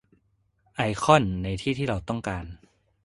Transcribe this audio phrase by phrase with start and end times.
[0.75, 2.45] ไอคอนในที่ที่เราต้องการ